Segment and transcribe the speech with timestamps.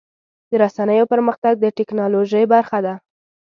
[0.49, 2.93] د رسنیو پرمختګ د ټکنالوژۍ برخه ده.